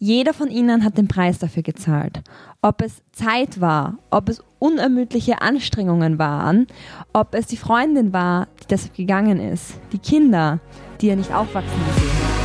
[0.00, 2.20] Jeder von ihnen hat den Preis dafür gezahlt.
[2.62, 6.68] Ob es Zeit war, ob es unermüdliche Anstrengungen waren,
[7.12, 10.60] ob es die Freundin war, die deshalb gegangen ist, die Kinder,
[11.00, 12.38] die er nicht aufwachsen gesehen hat.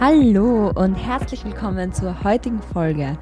[0.00, 3.16] Hallo und herzlich willkommen zur heutigen Folge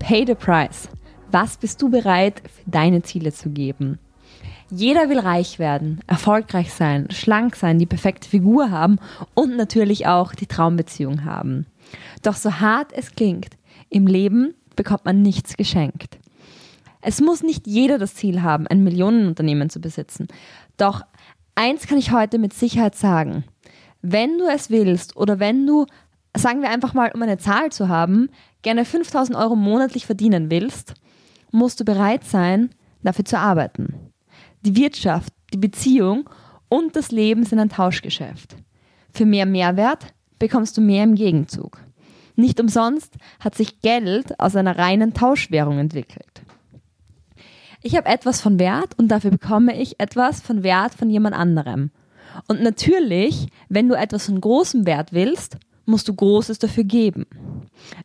[0.00, 0.88] Pay the Price.
[1.30, 4.00] Was bist du bereit für deine Ziele zu geben?
[4.76, 8.98] Jeder will reich werden, erfolgreich sein, schlank sein, die perfekte Figur haben
[9.34, 11.66] und natürlich auch die Traumbeziehung haben.
[12.24, 13.50] Doch so hart es klingt,
[13.88, 16.18] im Leben bekommt man nichts geschenkt.
[17.02, 20.26] Es muss nicht jeder das Ziel haben, ein Millionenunternehmen zu besitzen.
[20.76, 21.02] Doch
[21.54, 23.44] eins kann ich heute mit Sicherheit sagen.
[24.02, 25.86] Wenn du es willst oder wenn du,
[26.36, 28.28] sagen wir einfach mal, um eine Zahl zu haben,
[28.62, 30.94] gerne 5000 Euro monatlich verdienen willst,
[31.52, 32.70] musst du bereit sein,
[33.04, 34.10] dafür zu arbeiten.
[34.64, 36.30] Die Wirtschaft, die Beziehung
[36.70, 38.56] und das Leben sind ein Tauschgeschäft.
[39.12, 41.78] Für mehr Mehrwert bekommst du mehr im Gegenzug.
[42.34, 46.42] Nicht umsonst hat sich Geld aus einer reinen Tauschwährung entwickelt.
[47.82, 51.90] Ich habe etwas von Wert und dafür bekomme ich etwas von Wert von jemand anderem.
[52.48, 57.26] Und natürlich, wenn du etwas von großem Wert willst, musst du Großes dafür geben.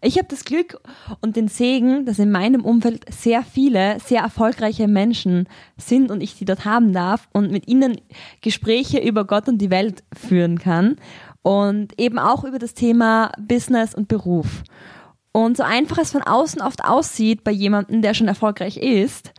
[0.01, 0.79] Ich habe das Glück
[1.21, 6.33] und den Segen, dass in meinem Umfeld sehr viele, sehr erfolgreiche Menschen sind und ich
[6.33, 8.01] sie dort haben darf und mit ihnen
[8.41, 10.97] Gespräche über Gott und die Welt führen kann
[11.41, 14.63] und eben auch über das Thema Business und Beruf.
[15.31, 19.31] Und so einfach es von außen oft aussieht bei jemandem, der schon erfolgreich ist,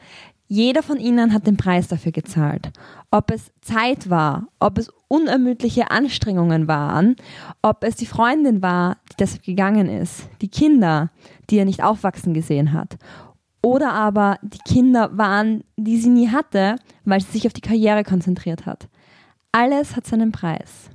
[0.53, 2.73] jeder von ihnen hat den Preis dafür gezahlt.
[3.13, 7.15] Ob es Zeit war, ob es unermüdliche Anstrengungen waren,
[7.63, 11.11] ob es die Freundin war, die deshalb gegangen ist, die Kinder,
[11.49, 12.99] die er nicht aufwachsen gesehen hat,
[13.63, 18.03] oder aber die Kinder waren, die sie nie hatte, weil sie sich auf die Karriere
[18.03, 18.89] konzentriert hat.
[19.53, 20.91] Alles hat seinen Preis.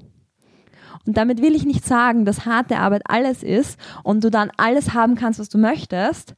[1.08, 4.94] Und damit will ich nicht sagen, dass harte Arbeit alles ist und du dann alles
[4.94, 6.36] haben kannst, was du möchtest,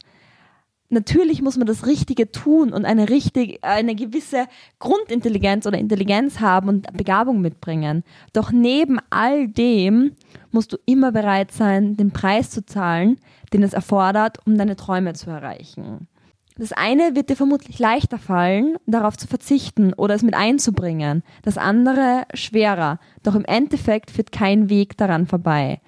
[0.88, 4.46] natürlich muss man das Richtige tun und eine richtig, eine gewisse
[4.78, 8.04] Grundintelligenz oder Intelligenz haben und Begabung mitbringen.
[8.32, 10.12] Doch neben all dem
[10.50, 13.18] musst du immer bereit sein, den Preis zu zahlen,
[13.52, 16.08] den es erfordert, um deine Träume zu erreichen.
[16.56, 21.22] Das eine wird dir vermutlich leichter fallen, darauf zu verzichten oder es mit einzubringen.
[21.42, 22.98] Das andere schwerer.
[23.22, 25.80] Doch im Endeffekt führt kein Weg daran vorbei.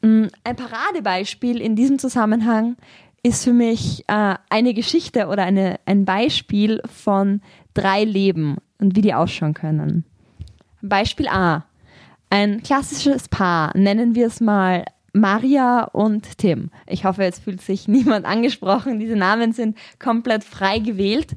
[0.00, 2.76] Ein Paradebeispiel in diesem Zusammenhang
[3.22, 7.40] ist für mich äh, eine Geschichte oder eine, ein Beispiel von
[7.74, 10.04] drei Leben und wie die ausschauen können.
[10.82, 11.64] Beispiel A.
[12.30, 16.70] Ein klassisches Paar, nennen wir es mal Maria und Tim.
[16.86, 18.98] Ich hoffe, jetzt fühlt sich niemand angesprochen.
[18.98, 21.34] Diese Namen sind komplett frei gewählt.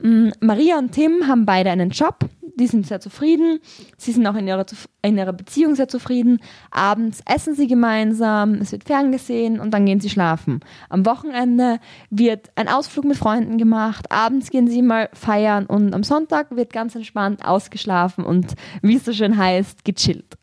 [0.00, 3.60] Mm, Maria und Tim haben beide einen Job die sind sehr zufrieden.
[3.96, 4.66] Sie sind auch in ihrer,
[5.02, 6.40] in ihrer Beziehung sehr zufrieden.
[6.70, 10.60] Abends essen sie gemeinsam, es wird ferngesehen und dann gehen sie schlafen.
[10.88, 11.80] Am Wochenende
[12.10, 14.10] wird ein Ausflug mit Freunden gemacht.
[14.10, 19.04] Abends gehen sie mal feiern und am Sonntag wird ganz entspannt ausgeschlafen und, wie es
[19.04, 20.36] so schön heißt, gechillt.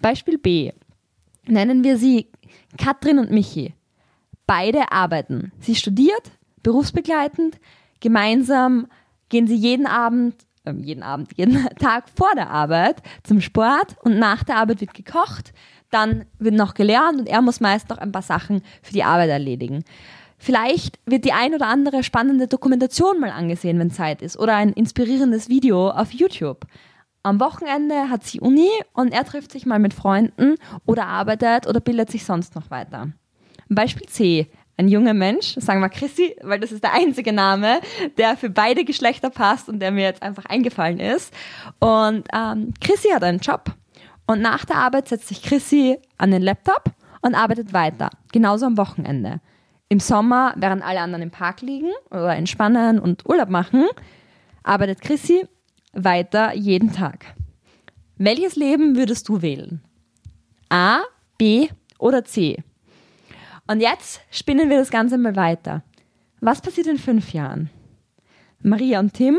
[0.00, 0.72] Beispiel B.
[1.46, 2.28] Nennen wir sie
[2.78, 3.74] Katrin und Michi.
[4.46, 5.52] Beide arbeiten.
[5.60, 6.30] Sie studiert,
[6.62, 7.58] berufsbegleitend.
[8.00, 8.86] Gemeinsam
[9.28, 10.34] gehen sie jeden Abend
[10.78, 15.52] jeden Abend, jeden Tag vor der Arbeit zum Sport und nach der Arbeit wird gekocht,
[15.90, 19.30] dann wird noch gelernt und er muss meist noch ein paar Sachen für die Arbeit
[19.30, 19.84] erledigen.
[20.38, 24.72] Vielleicht wird die ein oder andere spannende Dokumentation mal angesehen, wenn Zeit ist, oder ein
[24.72, 26.64] inspirierendes Video auf YouTube.
[27.22, 30.54] Am Wochenende hat sie Uni und er trifft sich mal mit Freunden
[30.86, 33.08] oder arbeitet oder bildet sich sonst noch weiter.
[33.68, 37.80] Beispiel C ein junger Mensch, sagen wir Chrissy, weil das ist der einzige Name,
[38.16, 41.32] der für beide Geschlechter passt und der mir jetzt einfach eingefallen ist.
[41.78, 43.74] Und ähm, Chrissy hat einen Job
[44.26, 46.84] und nach der Arbeit setzt sich Chrissy an den Laptop
[47.20, 49.40] und arbeitet weiter, genauso am Wochenende.
[49.90, 53.86] Im Sommer, während alle anderen im Park liegen oder entspannen und Urlaub machen,
[54.62, 55.46] arbeitet Chrissy
[55.92, 57.34] weiter jeden Tag.
[58.16, 59.82] Welches Leben würdest du wählen?
[60.70, 61.00] A,
[61.36, 61.68] B
[61.98, 62.62] oder C?
[63.70, 65.84] Und jetzt spinnen wir das Ganze mal weiter.
[66.40, 67.70] Was passiert in fünf Jahren?
[68.64, 69.38] Maria und Tim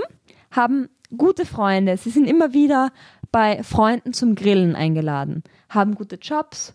[0.51, 0.87] haben
[1.17, 1.97] gute Freunde.
[1.97, 2.93] Sie sind immer wieder
[3.33, 6.73] bei Freunden zum Grillen eingeladen, haben gute Jobs,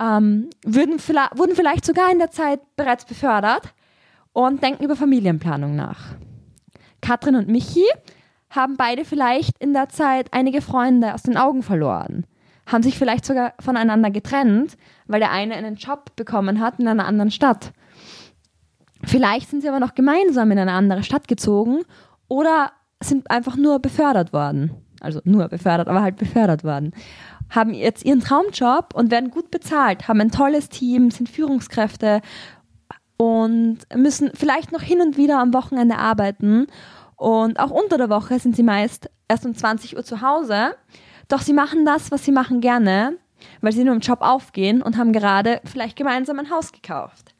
[0.00, 3.72] ähm, vielleicht, wurden vielleicht sogar in der Zeit bereits befördert
[4.32, 6.16] und denken über Familienplanung nach.
[7.00, 7.86] Katrin und Michi
[8.50, 12.26] haben beide vielleicht in der Zeit einige Freunde aus den Augen verloren
[12.70, 14.76] haben sich vielleicht sogar voneinander getrennt,
[15.06, 17.72] weil der eine einen Job bekommen hat in einer anderen Stadt.
[19.04, 21.82] Vielleicht sind sie aber noch gemeinsam in eine andere Stadt gezogen
[22.28, 22.72] oder
[23.02, 24.72] sind einfach nur befördert worden.
[25.00, 26.92] Also nur befördert, aber halt befördert worden.
[27.48, 32.20] Haben jetzt ihren Traumjob und werden gut bezahlt, haben ein tolles Team, sind Führungskräfte
[33.16, 36.66] und müssen vielleicht noch hin und wieder am Wochenende arbeiten.
[37.16, 40.74] Und auch unter der Woche sind sie meist erst um 20 Uhr zu Hause.
[41.30, 43.16] Doch sie machen das, was sie machen gerne,
[43.60, 47.34] weil sie nur im Job aufgehen und haben gerade vielleicht gemeinsam ein Haus gekauft.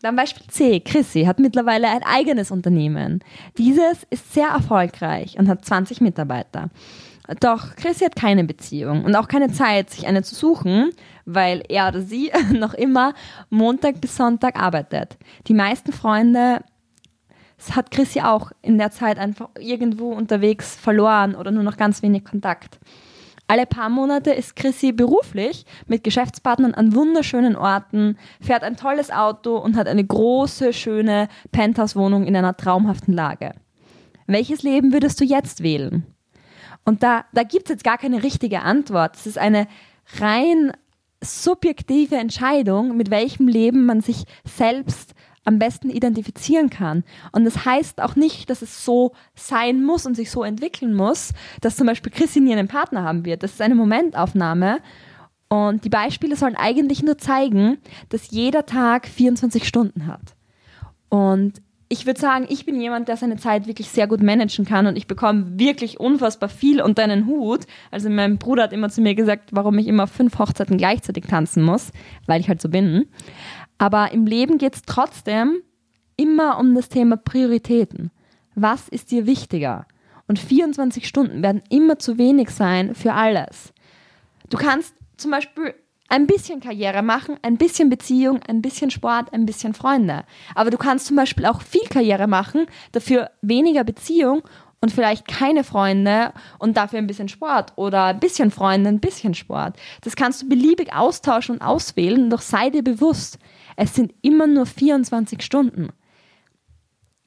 [0.00, 0.80] Dann Beispiel C.
[0.80, 3.22] Chrissy hat mittlerweile ein eigenes Unternehmen.
[3.58, 6.70] Dieses ist sehr erfolgreich und hat 20 Mitarbeiter.
[7.38, 10.90] Doch Chrissy hat keine Beziehung und auch keine Zeit, sich eine zu suchen,
[11.26, 13.12] weil er oder sie noch immer
[13.50, 15.18] Montag bis Sonntag arbeitet.
[15.48, 16.64] Die meisten Freunde
[17.70, 22.24] hat Chrissy auch in der Zeit einfach irgendwo unterwegs verloren oder nur noch ganz wenig
[22.24, 22.78] Kontakt.
[23.48, 29.56] Alle paar Monate ist Chrissy beruflich mit Geschäftspartnern an wunderschönen Orten, fährt ein tolles Auto
[29.58, 33.52] und hat eine große, schöne Penthouse-Wohnung in einer traumhaften Lage.
[34.26, 36.06] Welches Leben würdest du jetzt wählen?
[36.84, 39.16] Und da, da gibt es jetzt gar keine richtige Antwort.
[39.16, 39.66] Es ist eine
[40.18, 40.72] rein
[41.20, 47.04] subjektive Entscheidung, mit welchem Leben man sich selbst am besten identifizieren kann.
[47.32, 51.32] Und das heißt auch nicht, dass es so sein muss und sich so entwickeln muss,
[51.60, 53.42] dass zum Beispiel Christine einen Partner haben wird.
[53.42, 54.80] Das ist eine Momentaufnahme.
[55.48, 57.78] Und die Beispiele sollen eigentlich nur zeigen,
[58.08, 60.34] dass jeder Tag 24 Stunden hat.
[61.08, 61.60] Und
[61.92, 64.96] ich würde sagen, ich bin jemand, der seine Zeit wirklich sehr gut managen kann und
[64.96, 67.66] ich bekomme wirklich unfassbar viel unter einen Hut.
[67.90, 71.62] Also mein Bruder hat immer zu mir gesagt, warum ich immer fünf Hochzeiten gleichzeitig tanzen
[71.62, 71.92] muss,
[72.26, 73.10] weil ich halt so bin.
[73.76, 75.60] Aber im Leben geht es trotzdem
[76.16, 78.10] immer um das Thema Prioritäten.
[78.54, 79.86] Was ist dir wichtiger?
[80.26, 83.74] Und 24 Stunden werden immer zu wenig sein für alles.
[84.48, 85.74] Du kannst zum Beispiel
[86.12, 90.24] ein bisschen Karriere machen, ein bisschen Beziehung, ein bisschen Sport, ein bisschen Freunde.
[90.54, 94.42] Aber du kannst zum Beispiel auch viel Karriere machen, dafür weniger Beziehung
[94.82, 99.32] und vielleicht keine Freunde und dafür ein bisschen Sport oder ein bisschen Freunde, ein bisschen
[99.32, 99.78] Sport.
[100.02, 103.38] Das kannst du beliebig austauschen und auswählen, doch sei dir bewusst,
[103.76, 105.88] es sind immer nur 24 Stunden.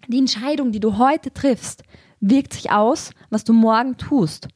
[0.08, 1.82] Die Entscheidung, die du heute triffst,
[2.20, 4.48] wirkt sich aus, was du morgen tust.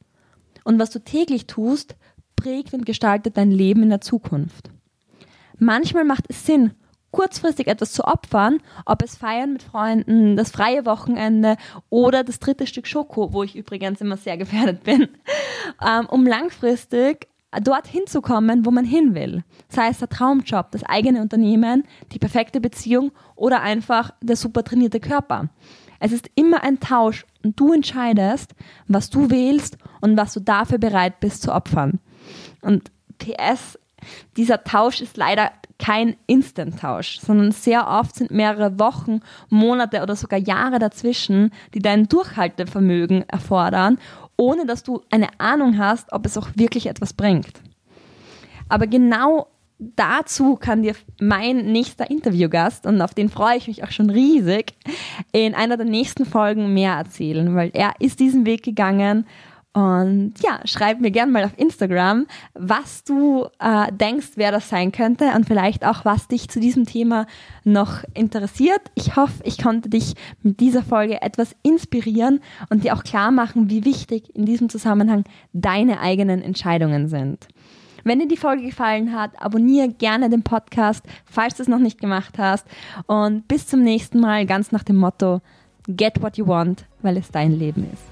[0.62, 1.96] Und was du täglich tust,
[2.40, 4.70] prägt und gestaltet dein Leben in der Zukunft.
[5.58, 6.72] Manchmal macht es Sinn,
[7.10, 11.56] kurzfristig etwas zu opfern, ob es Feiern mit Freunden, das freie Wochenende
[11.90, 15.08] oder das dritte Stück Schoko, wo ich übrigens immer sehr gefährdet bin,
[15.86, 17.28] ähm, um langfristig
[17.62, 19.42] dorthin zu kommen, wo man hin will.
[19.68, 25.00] Sei es der Traumjob, das eigene Unternehmen, die perfekte Beziehung oder einfach der super trainierte
[25.00, 25.50] Körper.
[25.98, 28.54] Es ist immer ein Tausch und du entscheidest,
[28.86, 31.98] was du wählst und was du dafür bereit bist zu opfern.
[32.60, 33.78] Und PS,
[34.36, 40.38] dieser Tausch ist leider kein Instant-Tausch, sondern sehr oft sind mehrere Wochen, Monate oder sogar
[40.38, 43.98] Jahre dazwischen, die dein Durchhaltevermögen erfordern
[44.40, 47.60] ohne dass du eine Ahnung hast, ob es auch wirklich etwas bringt.
[48.70, 49.48] Aber genau
[49.78, 54.74] dazu kann dir mein nächster Interviewgast, und auf den freue ich mich auch schon riesig,
[55.32, 59.26] in einer der nächsten Folgen mehr erzählen, weil er ist diesen Weg gegangen
[59.72, 64.90] und ja, schreib mir gerne mal auf Instagram, was du äh, denkst, wer das sein
[64.90, 67.26] könnte und vielleicht auch, was dich zu diesem Thema
[67.62, 68.80] noch interessiert.
[68.96, 73.70] Ich hoffe, ich konnte dich mit dieser Folge etwas inspirieren und dir auch klar machen,
[73.70, 75.22] wie wichtig in diesem Zusammenhang
[75.52, 77.46] deine eigenen Entscheidungen sind.
[78.02, 82.00] Wenn dir die Folge gefallen hat, abonniere gerne den Podcast, falls du es noch nicht
[82.00, 82.66] gemacht hast.
[83.06, 85.42] Und bis zum nächsten Mal, ganz nach dem Motto,
[85.86, 88.09] Get what you want, weil es dein Leben ist.